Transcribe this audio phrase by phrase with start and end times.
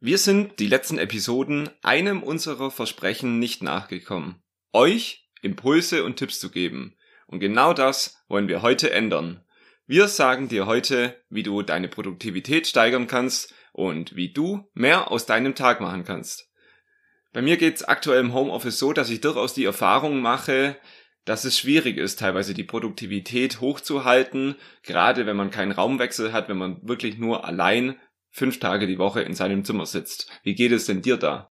[0.00, 4.36] Wir sind die letzten Episoden einem unserer Versprechen nicht nachgekommen.
[4.72, 6.96] Euch Impulse und Tipps zu geben.
[7.26, 9.44] Und genau das wollen wir heute ändern.
[9.86, 15.26] Wir sagen dir heute, wie du deine Produktivität steigern kannst und wie du mehr aus
[15.26, 16.48] deinem Tag machen kannst.
[17.32, 20.76] Bei mir geht's aktuell im Homeoffice so, dass ich durchaus die Erfahrung mache,
[21.24, 26.56] dass es schwierig ist, teilweise die Produktivität hochzuhalten, gerade wenn man keinen Raumwechsel hat, wenn
[26.56, 27.96] man wirklich nur allein
[28.30, 30.30] fünf Tage die Woche in seinem Zimmer sitzt.
[30.42, 31.50] Wie geht es denn dir da?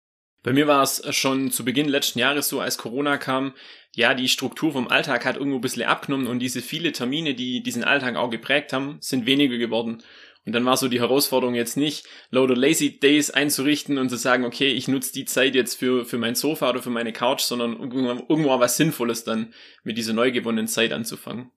[0.41, 3.53] Bei mir war es schon zu Beginn letzten Jahres so, als Corona kam,
[3.93, 7.61] ja, die Struktur vom Alltag hat irgendwo ein bisschen abgenommen und diese viele Termine, die
[7.61, 10.01] diesen Alltag auch geprägt haben, sind weniger geworden.
[10.45, 14.45] Und dann war so die Herausforderung jetzt nicht, Loader Lazy Days einzurichten und zu sagen,
[14.45, 17.73] okay, ich nutze die Zeit jetzt für, für mein Sofa oder für meine Couch, sondern
[17.77, 21.51] irgendwo was Sinnvolles dann mit dieser neu gewonnenen Zeit anzufangen.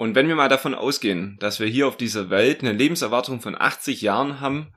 [0.00, 3.54] Und wenn wir mal davon ausgehen, dass wir hier auf dieser Welt eine Lebenserwartung von
[3.54, 4.72] 80 Jahren haben,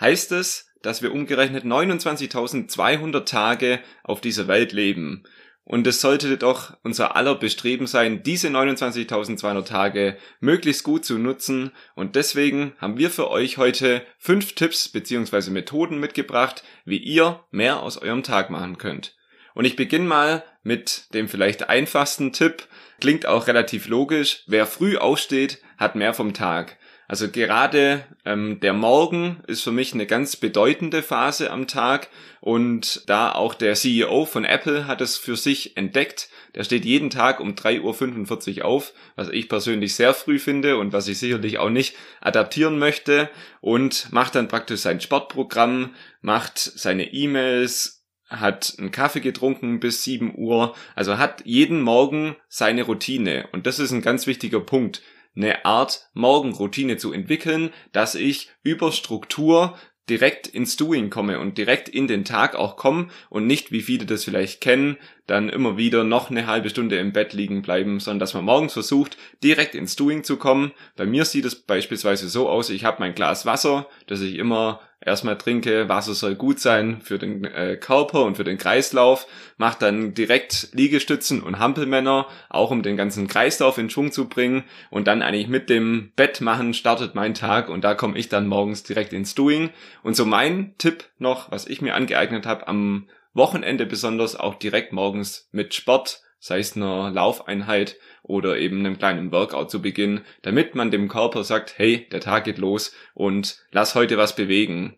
[0.00, 5.24] heißt es, dass wir umgerechnet 29.200 Tage auf dieser Welt leben.
[5.64, 11.72] Und es sollte doch unser aller Bestreben sein, diese 29.200 Tage möglichst gut zu nutzen.
[11.94, 15.50] Und deswegen haben wir für euch heute fünf Tipps bzw.
[15.50, 19.18] Methoden mitgebracht, wie ihr mehr aus eurem Tag machen könnt.
[19.52, 22.66] Und ich beginne mal mit dem vielleicht einfachsten Tipp.
[23.00, 24.44] Klingt auch relativ logisch.
[24.46, 26.78] Wer früh aufsteht, hat mehr vom Tag.
[27.12, 32.08] Also gerade ähm, der Morgen ist für mich eine ganz bedeutende Phase am Tag
[32.40, 36.30] und da auch der CEO von Apple hat es für sich entdeckt.
[36.54, 40.94] Der steht jeden Tag um 3.45 Uhr auf, was ich persönlich sehr früh finde und
[40.94, 43.28] was ich sicherlich auch nicht adaptieren möchte
[43.60, 48.01] und macht dann praktisch sein Sportprogramm, macht seine E-Mails,
[48.40, 53.48] hat einen Kaffee getrunken bis 7 Uhr, also hat jeden Morgen seine Routine.
[53.52, 55.02] Und das ist ein ganz wichtiger Punkt,
[55.34, 59.78] eine Art Morgenroutine zu entwickeln, dass ich über Struktur
[60.08, 64.04] direkt ins Doing komme und direkt in den Tag auch komme und nicht, wie viele
[64.04, 68.18] das vielleicht kennen, dann immer wieder noch eine halbe Stunde im Bett liegen bleiben, sondern
[68.18, 70.72] dass man morgens versucht, direkt ins Doing zu kommen.
[70.96, 74.80] Bei mir sieht es beispielsweise so aus, ich habe mein Glas Wasser, das ich immer
[75.04, 79.26] erstmal trinke, Wasser soll gut sein für den äh, Körper und für den Kreislauf,
[79.56, 84.64] mache dann direkt Liegestützen und Hampelmänner, auch um den ganzen Kreislauf in Schwung zu bringen.
[84.90, 88.46] Und dann eigentlich mit dem Bett machen startet mein Tag und da komme ich dann
[88.46, 89.70] morgens direkt ins Doing.
[90.02, 94.92] Und so mein Tipp noch, was ich mir angeeignet habe am Wochenende besonders auch direkt
[94.92, 100.74] morgens mit Sport, sei es einer Laufeinheit oder eben einem kleinen Workout zu beginnen, damit
[100.74, 104.96] man dem Körper sagt, hey, der Tag geht los und lass heute was bewegen.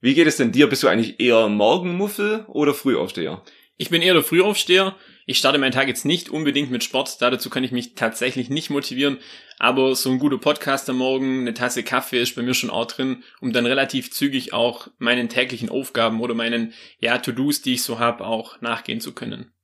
[0.00, 0.68] Wie geht es denn dir?
[0.68, 3.42] Bist du eigentlich eher Morgenmuffel oder Frühaufsteher?
[3.78, 4.94] Ich bin eher der Frühaufsteher.
[5.24, 8.68] Ich starte meinen Tag jetzt nicht unbedingt mit Sport, dazu kann ich mich tatsächlich nicht
[8.68, 9.18] motivieren,
[9.58, 12.86] aber so ein guter Podcast am Morgen, eine Tasse Kaffee ist bei mir schon auch
[12.86, 17.82] drin, um dann relativ zügig auch meinen täglichen Aufgaben oder meinen ja To-Dos, die ich
[17.82, 19.55] so habe, auch nachgehen zu können.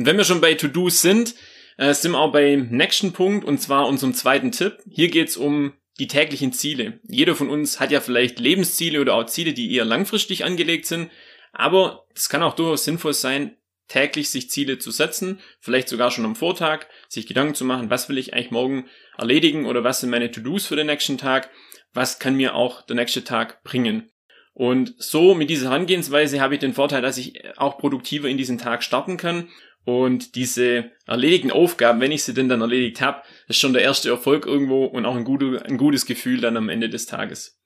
[0.00, 1.34] Und wenn wir schon bei To-Dos sind,
[1.76, 4.78] äh, sind wir auch beim nächsten Punkt und zwar unserem zweiten Tipp.
[4.88, 7.00] Hier geht's um die täglichen Ziele.
[7.06, 11.10] Jeder von uns hat ja vielleicht Lebensziele oder auch Ziele, die eher langfristig angelegt sind,
[11.52, 16.24] aber es kann auch durchaus sinnvoll sein, täglich sich Ziele zu setzen, vielleicht sogar schon
[16.24, 18.86] am Vortag, sich Gedanken zu machen, was will ich eigentlich morgen
[19.18, 21.50] erledigen oder was sind meine To-Dos für den nächsten Tag,
[21.92, 24.10] was kann mir auch der nächste Tag bringen.
[24.54, 28.56] Und so mit dieser Herangehensweise habe ich den Vorteil, dass ich auch produktiver in diesen
[28.56, 29.48] Tag starten kann
[29.84, 34.10] und diese erledigten Aufgaben, wenn ich sie denn dann erledigt habe, ist schon der erste
[34.10, 37.60] Erfolg irgendwo und auch ein, gute, ein gutes Gefühl dann am Ende des Tages.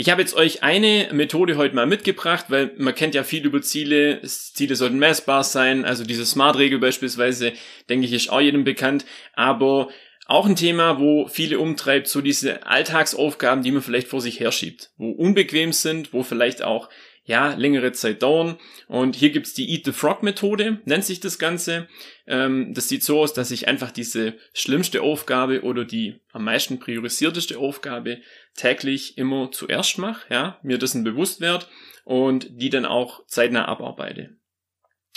[0.00, 3.60] Ich habe jetzt euch eine Methode heute mal mitgebracht, weil man kennt ja viel über
[3.62, 4.20] Ziele.
[4.22, 5.84] Ziele sollten messbar sein.
[5.84, 7.52] Also diese Smart-Regel beispielsweise,
[7.88, 9.04] denke ich, ist auch jedem bekannt.
[9.34, 9.88] Aber
[10.26, 14.92] auch ein Thema, wo viele umtreibt, so diese Alltagsaufgaben, die man vielleicht vor sich herschiebt,
[14.98, 16.88] wo unbequem sind, wo vielleicht auch
[17.28, 18.58] ja, längere Zeit dauern.
[18.88, 21.86] Und hier gibt's die Eat the Frog Methode, nennt sich das Ganze.
[22.26, 26.78] Ähm, das sieht so aus, dass ich einfach diese schlimmste Aufgabe oder die am meisten
[26.78, 28.22] priorisierteste Aufgabe
[28.54, 31.66] täglich immer zuerst mache, ja, mir dessen bewusst werde
[32.04, 34.30] und die dann auch zeitnah abarbeite.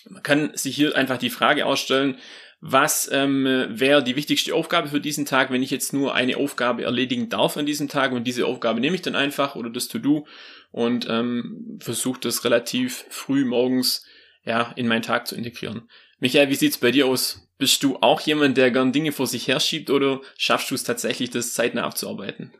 [0.10, 2.18] Man kann sich hier einfach die Frage ausstellen,
[2.62, 6.84] was ähm, wäre die wichtigste Aufgabe für diesen Tag, wenn ich jetzt nur eine Aufgabe
[6.84, 10.28] erledigen darf an diesem Tag und diese Aufgabe nehme ich dann einfach oder das To-Do
[10.72, 14.06] und ähm, versuche das relativ früh morgens
[14.46, 15.90] ja, in meinen Tag zu integrieren.
[16.20, 17.48] Michael, wie sieht's bei dir aus?
[17.58, 21.32] Bist du auch jemand, der gern Dinge vor sich herschiebt oder schaffst du es tatsächlich,
[21.32, 22.54] das zeitnah abzuarbeiten?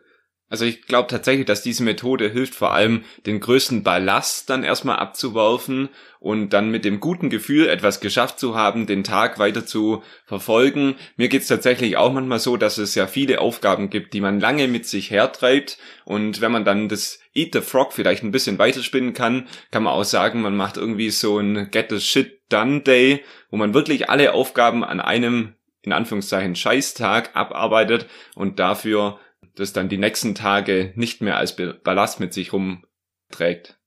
[0.52, 4.98] Also ich glaube tatsächlich, dass diese Methode hilft, vor allem den größten Ballast dann erstmal
[4.98, 5.88] abzuwerfen
[6.20, 10.96] und dann mit dem guten Gefühl, etwas geschafft zu haben, den Tag weiter zu verfolgen.
[11.16, 14.68] Mir geht's tatsächlich auch manchmal so, dass es ja viele Aufgaben gibt, die man lange
[14.68, 15.78] mit sich hertreibt.
[16.04, 19.94] Und wenn man dann das Eat the Frog vielleicht ein bisschen weiterspinnen kann, kann man
[19.94, 24.10] auch sagen, man macht irgendwie so ein Get the Shit Done Day, wo man wirklich
[24.10, 25.54] alle Aufgaben an einem
[25.84, 29.18] in Anführungszeichen Scheißtag abarbeitet und dafür
[29.56, 33.78] das dann die nächsten Tage nicht mehr als Ballast mit sich rumträgt.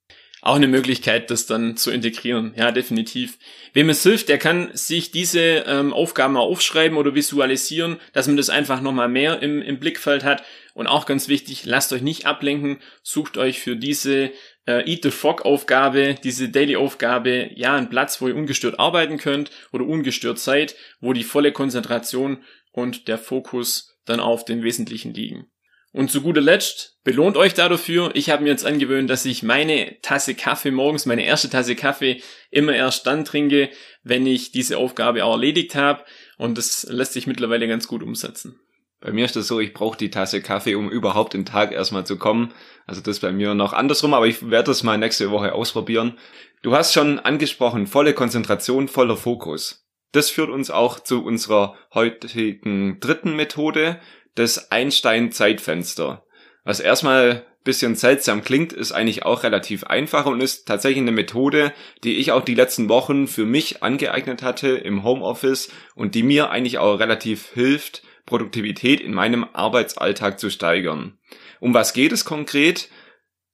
[0.45, 2.53] Auch eine Möglichkeit, das dann zu integrieren.
[2.55, 3.39] Ja, definitiv.
[3.73, 8.37] Wem es hilft, der kann sich diese ähm, Aufgaben auch aufschreiben oder visualisieren, dass man
[8.37, 10.45] das einfach nochmal mehr im, im Blickfeld hat.
[10.75, 14.33] Und auch ganz wichtig, lasst euch nicht ablenken, sucht euch für diese
[14.67, 19.17] äh, Eat the Frog Aufgabe, diese Daily Aufgabe, ja, einen Platz, wo ihr ungestört arbeiten
[19.17, 25.15] könnt oder ungestört seid, wo die volle Konzentration und der Fokus dann auf den Wesentlichen
[25.15, 25.47] liegen.
[25.95, 28.11] Und zu guter Letzt, belohnt euch da dafür.
[28.15, 32.21] Ich habe mir jetzt angewöhnt, dass ich meine Tasse Kaffee morgens, meine erste Tasse Kaffee,
[32.51, 33.71] immer erst dann trinke,
[34.03, 36.03] wenn ich diese Aufgabe auch erledigt habe.
[36.37, 38.59] Und das lässt sich mittlerweile ganz gut umsetzen.
[39.01, 42.05] Bei mir ist das so, ich brauche die Tasse Kaffee, um überhaupt den Tag erstmal
[42.05, 42.53] zu kommen.
[42.87, 46.19] Also das bei mir noch andersrum, aber ich werde das mal nächste Woche ausprobieren.
[46.63, 49.87] Du hast schon angesprochen, volle Konzentration, voller Fokus.
[50.11, 54.01] Das führt uns auch zu unserer heutigen dritten Methode,
[54.35, 56.25] das Einstein-Zeitfenster.
[56.65, 61.73] Was erstmal bisschen seltsam klingt, ist eigentlich auch relativ einfach und ist tatsächlich eine Methode,
[62.05, 66.51] die ich auch die letzten Wochen für mich angeeignet hatte im Homeoffice und die mir
[66.51, 71.19] eigentlich auch relativ hilft, Produktivität in meinem Arbeitsalltag zu steigern.
[71.61, 72.91] Um was geht es konkret?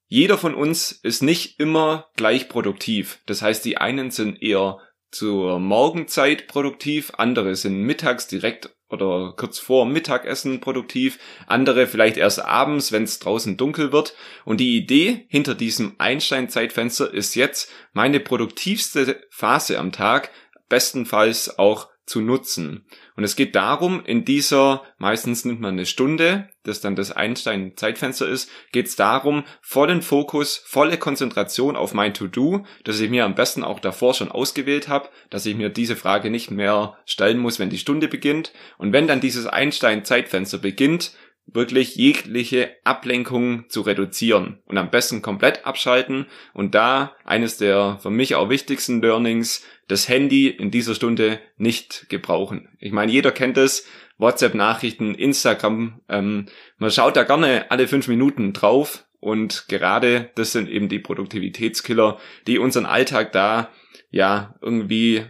[0.08, 3.20] Jeder von uns ist nicht immer gleich produktiv.
[3.26, 4.78] Das heißt, die einen sind eher
[5.12, 12.44] zur Morgenzeit produktiv, andere sind mittags direkt oder kurz vor Mittagessen produktiv, andere vielleicht erst
[12.44, 14.14] abends, wenn es draußen dunkel wird.
[14.44, 20.30] Und die Idee hinter diesem Einstein-Zeitfenster ist jetzt, meine produktivste Phase am Tag
[20.68, 22.84] bestenfalls auch zu nutzen.
[23.14, 28.28] Und es geht darum, in dieser, meistens nimmt man eine Stunde, das dann das Einstein-Zeitfenster
[28.28, 33.36] ist, geht es darum, vollen Fokus, volle Konzentration auf mein To-Do, das ich mir am
[33.36, 37.60] besten auch davor schon ausgewählt habe, dass ich mir diese Frage nicht mehr stellen muss,
[37.60, 38.52] wenn die Stunde beginnt.
[38.76, 41.12] Und wenn dann dieses Einstein-Zeitfenster beginnt,
[41.52, 48.10] wirklich jegliche Ablenkung zu reduzieren und am besten komplett abschalten und da eines der für
[48.10, 52.68] mich auch wichtigsten Learnings, das Handy in dieser Stunde nicht gebrauchen.
[52.78, 53.86] Ich meine, jeder kennt es,
[54.18, 56.46] WhatsApp-Nachrichten, Instagram, ähm,
[56.78, 62.18] man schaut da gerne alle fünf Minuten drauf und gerade das sind eben die Produktivitätskiller,
[62.46, 63.70] die unseren Alltag da
[64.10, 65.24] ja irgendwie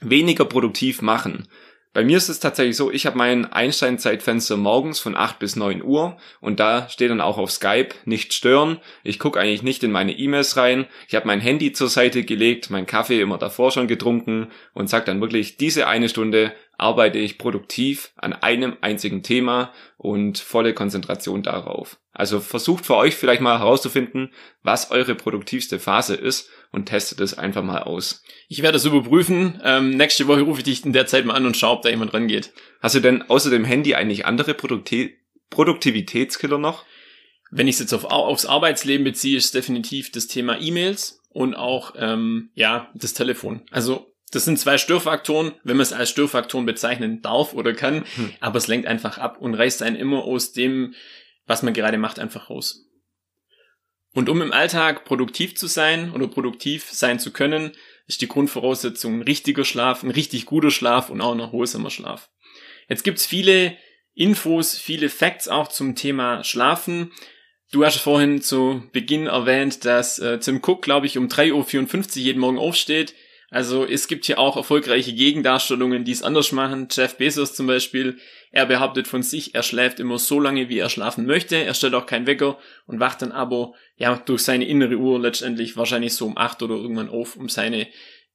[0.00, 1.48] weniger produktiv machen.
[1.94, 5.80] Bei mir ist es tatsächlich so, ich habe mein Einstein-Zeitfenster morgens von 8 bis 9
[5.80, 8.80] Uhr und da steht dann auch auf Skype nicht stören.
[9.04, 10.86] Ich gucke eigentlich nicht in meine E-Mails rein.
[11.06, 15.04] Ich habe mein Handy zur Seite gelegt, mein Kaffee immer davor schon getrunken und sage
[15.04, 21.44] dann wirklich, diese eine Stunde arbeite ich produktiv an einem einzigen Thema und volle Konzentration
[21.44, 21.98] darauf.
[22.12, 24.32] Also versucht für euch vielleicht mal herauszufinden,
[24.64, 28.22] was eure produktivste Phase ist und testet es einfach mal aus.
[28.48, 29.60] Ich werde das überprüfen.
[29.64, 31.88] Ähm, nächste Woche rufe ich dich in der Zeit mal an und schaue, ob da
[31.88, 32.52] jemand rangeht.
[32.80, 35.16] Hast du denn außer dem Handy eigentlich andere Produkti
[35.50, 36.84] Produktivitätskiller noch?
[37.50, 41.94] Wenn ich es jetzt auf, aufs Arbeitsleben beziehe, ist definitiv das Thema E-Mails und auch
[41.96, 43.62] ähm, ja das Telefon.
[43.70, 48.32] Also das sind zwei Störfaktoren, wenn man es als Störfaktoren bezeichnen darf oder kann, hm.
[48.40, 50.94] aber es lenkt einfach ab und reißt einen immer aus dem,
[51.46, 52.84] was man gerade macht, einfach raus.
[54.14, 57.72] Und um im Alltag produktiv zu sein oder produktiv sein zu können,
[58.06, 62.30] ist die Grundvoraussetzung ein richtiger Schlaf, ein richtig guter Schlaf und auch ein erholsamer Schlaf.
[62.88, 63.76] Jetzt gibt's viele
[64.14, 67.12] Infos, viele Facts auch zum Thema Schlafen.
[67.72, 72.22] Du hast vorhin zu Beginn erwähnt, dass äh, Tim Cook, glaube ich, um 3.54 Uhr
[72.22, 73.14] jeden Morgen aufsteht.
[73.54, 76.88] Also es gibt hier auch erfolgreiche Gegendarstellungen, die es anders machen.
[76.90, 78.18] Jeff Bezos zum Beispiel,
[78.50, 81.54] er behauptet von sich, er schläft immer so lange, wie er schlafen möchte.
[81.54, 85.76] Er stellt auch keinen Wecker und wacht dann aber ja durch seine innere Uhr letztendlich
[85.76, 87.86] wahrscheinlich so um acht oder irgendwann auf, um seine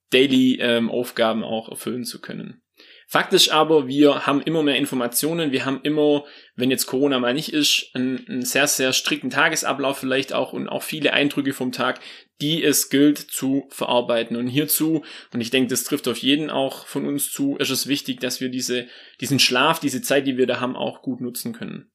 [0.10, 2.62] Daily ähm, auch erfüllen zu können.
[3.06, 6.24] Faktisch aber, wir haben immer mehr Informationen, wir haben immer,
[6.56, 10.70] wenn jetzt Corona mal nicht ist, einen, einen, sehr, sehr strikten Tagesablauf vielleicht auch und
[10.70, 12.00] auch viele Eindrücke vom Tag,
[12.42, 14.38] die es gilt zu verarbeiten.
[14.38, 15.04] Und hierzu,
[15.34, 18.42] und ich denke, das trifft auf jeden auch von uns zu, ist es wichtig, dass
[18.42, 18.88] wir diese,
[19.20, 21.92] diesen Schlaf, diese Zeit, die wir da haben, auch gut nutzen können.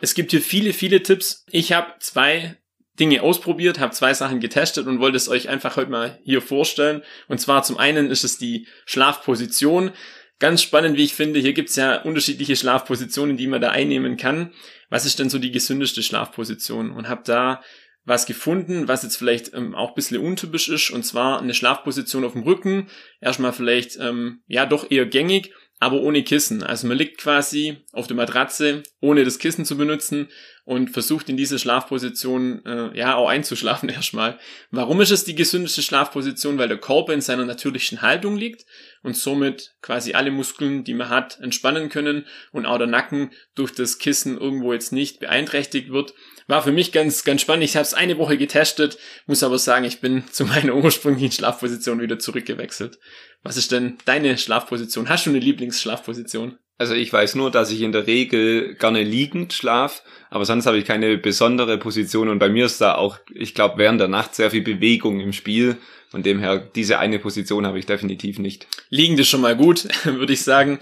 [0.00, 1.44] Es gibt hier viele, viele Tipps.
[1.50, 2.56] Ich habe zwei
[2.98, 7.02] Dinge ausprobiert, habe zwei Sachen getestet und wollte es euch einfach heute mal hier vorstellen.
[7.28, 9.92] Und zwar zum einen ist es die Schlafposition.
[10.38, 11.40] Ganz spannend, wie ich finde.
[11.40, 14.52] Hier gibt es ja unterschiedliche Schlafpositionen, die man da einnehmen kann.
[14.90, 16.90] Was ist denn so die gesündeste Schlafposition?
[16.90, 17.62] Und habe da
[18.04, 22.24] was gefunden, was jetzt vielleicht ähm, auch ein bisschen untypisch ist, und zwar eine Schlafposition
[22.24, 22.88] auf dem Rücken.
[23.20, 26.62] Erstmal vielleicht, ähm, ja, doch eher gängig aber ohne Kissen.
[26.62, 30.28] Also man liegt quasi auf der Matratze, ohne das Kissen zu benutzen
[30.64, 34.38] und versucht in diese Schlafposition äh, ja auch einzuschlafen erstmal.
[34.70, 36.56] Warum ist es die gesündeste Schlafposition?
[36.56, 38.64] Weil der Körper in seiner natürlichen Haltung liegt
[39.02, 43.72] und somit quasi alle Muskeln, die man hat, entspannen können und auch der Nacken durch
[43.74, 46.14] das Kissen irgendwo jetzt nicht beeinträchtigt wird.
[46.52, 47.64] War für mich ganz, ganz spannend.
[47.64, 51.98] Ich habe es eine Woche getestet, muss aber sagen, ich bin zu meiner ursprünglichen Schlafposition
[52.02, 52.98] wieder zurückgewechselt.
[53.42, 55.08] Was ist denn deine Schlafposition?
[55.08, 56.58] Hast du eine Lieblingsschlafposition?
[56.76, 60.76] Also ich weiß nur, dass ich in der Regel gerne liegend schlaf, aber sonst habe
[60.76, 64.34] ich keine besondere Position und bei mir ist da auch, ich glaube, während der Nacht
[64.34, 65.78] sehr viel Bewegung im Spiel.
[66.10, 68.66] Von dem her, diese eine Position habe ich definitiv nicht.
[68.90, 70.80] Liegend ist schon mal gut, würde ich sagen.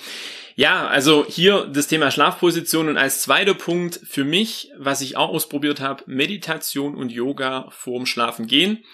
[0.56, 5.30] Ja, also hier das Thema Schlafposition und als zweiter Punkt für mich, was ich auch
[5.30, 8.84] ausprobiert habe, Meditation und Yoga vorm Schlafen gehen.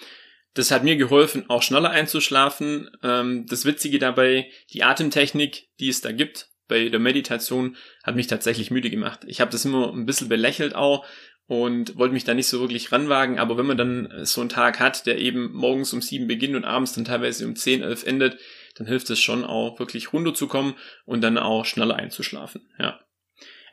[0.53, 2.89] Das hat mir geholfen, auch schneller einzuschlafen.
[3.03, 8.27] Ähm, das Witzige dabei, die Atemtechnik, die es da gibt bei der Meditation, hat mich
[8.27, 9.21] tatsächlich müde gemacht.
[9.27, 11.05] Ich habe das immer ein bisschen belächelt auch
[11.47, 13.39] und wollte mich da nicht so wirklich ranwagen.
[13.39, 16.65] Aber wenn man dann so einen Tag hat, der eben morgens um sieben beginnt und
[16.65, 18.37] abends dann teilweise um zehn, elf endet,
[18.77, 22.69] dann hilft es schon auch wirklich runterzukommen und dann auch schneller einzuschlafen.
[22.79, 22.99] Ja.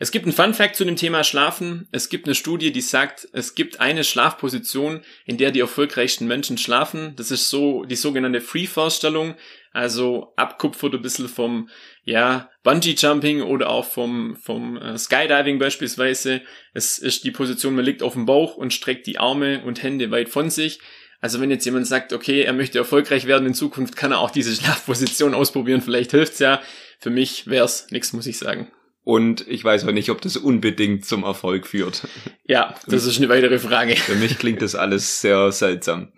[0.00, 1.88] Es gibt einen Fun Fact zu dem Thema Schlafen.
[1.92, 6.58] Es gibt eine Studie, die sagt, es gibt eine Schlafposition, in der die erfolgreichsten Menschen
[6.58, 7.14] schlafen.
[7.16, 9.36] Das ist so die sogenannte Free-Vorstellung,
[9.72, 11.68] also abkupfert ein bisschen vom
[12.02, 16.42] ja, Bungee-Jumping oder auch vom, vom äh, Skydiving beispielsweise.
[16.72, 20.10] Es ist die Position, man liegt auf dem Bauch und streckt die Arme und Hände
[20.10, 20.80] weit von sich.
[21.24, 24.30] Also wenn jetzt jemand sagt, okay, er möchte erfolgreich werden in Zukunft, kann er auch
[24.30, 25.80] diese Schlafposition ausprobieren.
[25.80, 26.60] Vielleicht hilft's ja.
[26.98, 28.70] Für mich wär's nichts, muss ich sagen.
[29.04, 32.02] Und ich weiß auch nicht, ob das unbedingt zum Erfolg führt.
[32.46, 33.96] Ja, das ist eine weitere Frage.
[33.96, 36.12] Für mich klingt das alles sehr seltsam.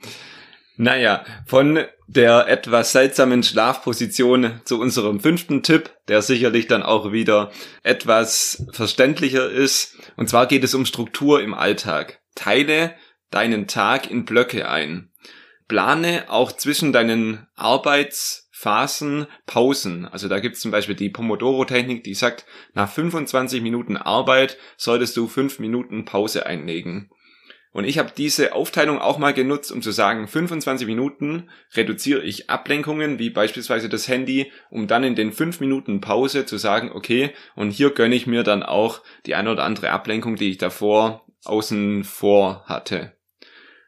[0.76, 7.52] Naja, von der etwas seltsamen Schlafposition zu unserem fünften Tipp, der sicherlich dann auch wieder
[7.84, 9.98] etwas verständlicher ist.
[10.16, 12.18] Und zwar geht es um Struktur im Alltag.
[12.34, 12.94] Teile
[13.30, 15.11] deinen Tag in Blöcke ein.
[15.68, 20.06] Plane auch zwischen deinen Arbeits- Phasen, Pausen.
[20.06, 25.14] Also da gibt es zum Beispiel die Pomodoro-Technik, die sagt, nach 25 Minuten Arbeit solltest
[25.18, 27.11] du 5 Minuten Pause einlegen.
[27.71, 32.49] Und ich habe diese Aufteilung auch mal genutzt, um zu sagen, 25 Minuten reduziere ich
[32.49, 37.35] Ablenkungen, wie beispielsweise das Handy, um dann in den 5 Minuten Pause zu sagen, okay,
[37.56, 41.26] und hier gönne ich mir dann auch die eine oder andere Ablenkung, die ich davor
[41.45, 43.15] außen vor hatte.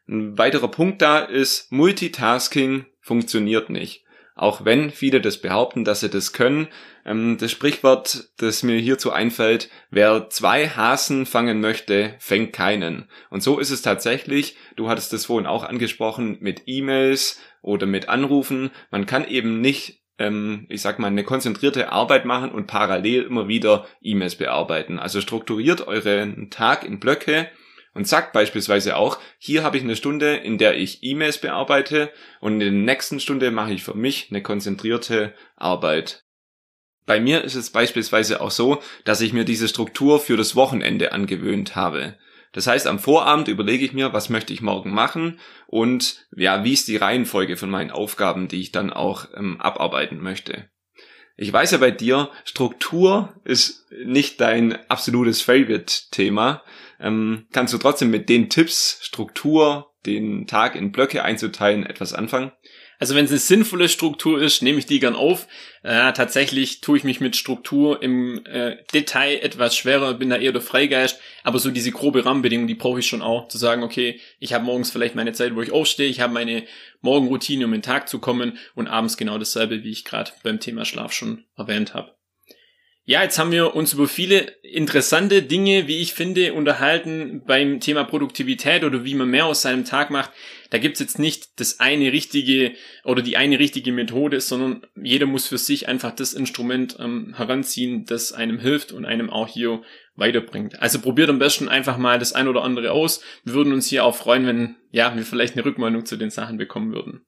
[0.08, 4.04] Ein weiterer Punkt da ist, Multitasking funktioniert nicht
[4.38, 6.68] auch wenn viele das behaupten, dass sie das können.
[7.04, 13.08] Ähm, das Sprichwort, das mir hierzu einfällt, wer zwei Hasen fangen möchte, fängt keinen.
[13.30, 18.08] Und so ist es tatsächlich, du hattest das vorhin auch angesprochen, mit E-Mails oder mit
[18.08, 18.70] Anrufen.
[18.90, 23.46] Man kann eben nicht ähm, ich sag mal, eine konzentrierte Arbeit machen und parallel immer
[23.46, 24.98] wieder E-Mails bearbeiten.
[24.98, 27.48] Also strukturiert euren Tag in Blöcke
[27.94, 32.54] und sagt beispielsweise auch, hier habe ich eine Stunde, in der ich E-Mails bearbeite und
[32.54, 36.24] in der nächsten Stunde mache ich für mich eine konzentrierte Arbeit.
[37.06, 41.12] Bei mir ist es beispielsweise auch so, dass ich mir diese Struktur für das Wochenende
[41.12, 42.18] angewöhnt habe.
[42.52, 46.72] Das heißt, am Vorabend überlege ich mir, was möchte ich morgen machen und ja, wie
[46.72, 50.68] ist die Reihenfolge von meinen Aufgaben, die ich dann auch ähm, abarbeiten möchte.
[51.36, 56.62] Ich weiß ja bei dir, Struktur ist nicht dein absolutes Favorite-Thema.
[57.00, 62.52] Ähm, kannst du trotzdem mit den Tipps, Struktur, den Tag in Blöcke einzuteilen, etwas anfangen?
[63.00, 65.46] Also wenn es eine sinnvolle Struktur ist, nehme ich die gern auf.
[65.84, 70.50] Äh, tatsächlich tue ich mich mit Struktur im äh, Detail etwas schwerer, bin da eher
[70.50, 74.20] der Freigeist, aber so diese grobe Rahmenbedingung, die brauche ich schon auch, zu sagen, okay,
[74.40, 76.64] ich habe morgens vielleicht meine Zeit, wo ich aufstehe, ich habe meine
[77.00, 80.58] Morgenroutine, um in den Tag zu kommen und abends genau dasselbe, wie ich gerade beim
[80.58, 82.17] Thema Schlaf schon erwähnt habe.
[83.10, 88.04] Ja, jetzt haben wir uns über viele interessante Dinge, wie ich finde, unterhalten beim Thema
[88.04, 90.30] Produktivität oder wie man mehr aus seinem Tag macht.
[90.68, 92.74] Da gibt's jetzt nicht das eine richtige
[93.04, 98.04] oder die eine richtige Methode, sondern jeder muss für sich einfach das Instrument ähm, heranziehen,
[98.04, 99.80] das einem hilft und einem auch hier
[100.14, 100.82] weiterbringt.
[100.82, 103.22] Also probiert am besten einfach mal das ein oder andere aus.
[103.42, 106.58] Wir würden uns hier auch freuen, wenn ja, wir vielleicht eine Rückmeldung zu den Sachen
[106.58, 107.22] bekommen würden.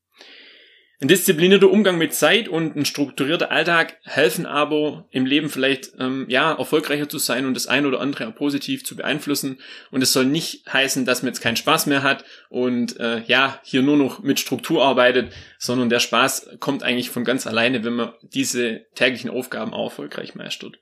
[1.02, 6.26] Ein disziplinierter Umgang mit Zeit und ein strukturierter Alltag helfen aber im Leben vielleicht ähm,
[6.28, 9.60] ja erfolgreicher zu sein und das ein oder andere positiv zu beeinflussen.
[9.90, 13.58] Und es soll nicht heißen, dass man jetzt keinen Spaß mehr hat und äh, ja
[13.64, 17.94] hier nur noch mit Struktur arbeitet, sondern der Spaß kommt eigentlich von ganz alleine, wenn
[17.94, 20.80] man diese täglichen Aufgaben auch erfolgreich meistert.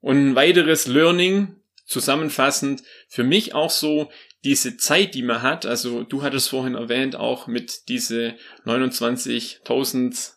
[0.00, 4.10] Und ein weiteres Learning, zusammenfassend, für mich auch so,
[4.44, 10.32] diese Zeit, die man hat, also du hattest vorhin erwähnt, auch mit diese 29.000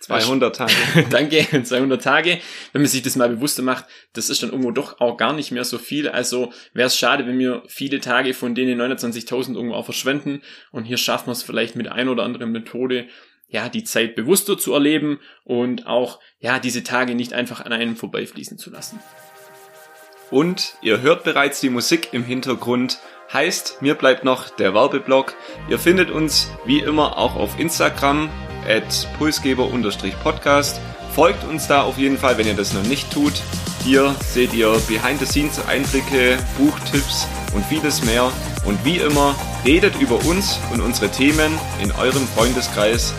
[0.00, 0.72] 200 Tage.
[1.10, 2.38] Danke, 200 Tage.
[2.72, 5.50] Wenn man sich das mal bewusster macht, das ist dann irgendwo doch auch gar nicht
[5.50, 6.08] mehr so viel.
[6.08, 10.42] Also wäre es schade, wenn wir viele Tage von denen 29.000 irgendwo auch verschwenden.
[10.70, 13.08] Und hier schaffen wir es vielleicht mit ein oder anderen Methode,
[13.48, 17.96] ja, die Zeit bewusster zu erleben und auch, ja, diese Tage nicht einfach an einem
[17.96, 19.00] vorbeifließen zu lassen.
[20.30, 22.98] Und ihr hört bereits die Musik im Hintergrund
[23.30, 25.34] Heißt, mir bleibt noch der Werbeblock.
[25.68, 28.30] Ihr findet uns wie immer auch auf Instagram
[28.66, 30.80] at pulsgeber-podcast.
[31.14, 33.34] Folgt uns da auf jeden Fall, wenn ihr das noch nicht tut.
[33.84, 38.32] Hier seht ihr Behind-the-Scenes-Einblicke, Buchtipps und vieles mehr.
[38.64, 43.12] Und wie immer, redet über uns und unsere Themen in eurem Freundeskreis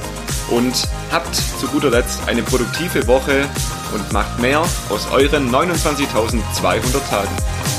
[0.50, 3.48] und habt zu guter Letzt eine produktive Woche
[3.94, 7.79] und macht mehr aus euren 29.200 Tagen.